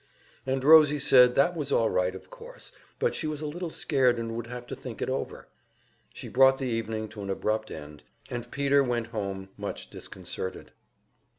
And 0.47 0.63
Rosie 0.63 0.97
said 0.97 1.35
that 1.35 1.55
was 1.55 1.71
all 1.71 1.91
right, 1.91 2.15
of 2.15 2.31
course, 2.31 2.71
but 2.97 3.13
she 3.13 3.27
was 3.27 3.39
a 3.39 3.45
little 3.45 3.69
scared 3.69 4.17
and 4.17 4.35
would 4.35 4.47
have 4.47 4.65
to 4.65 4.75
think 4.75 4.99
it 4.99 5.11
over. 5.11 5.47
She 6.11 6.27
brought 6.27 6.57
the 6.57 6.65
evening 6.65 7.07
to 7.09 7.21
an 7.21 7.29
abrupt 7.29 7.69
end, 7.69 8.01
and 8.27 8.49
Peter 8.49 8.83
went 8.83 9.05
home 9.13 9.49
much 9.59 9.91
disconcerted. 9.91 10.71